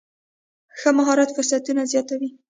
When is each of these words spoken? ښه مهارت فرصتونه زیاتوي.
ښه 0.79 0.89
مهارت 0.97 1.29
فرصتونه 1.35 1.81
زیاتوي. 1.91 2.29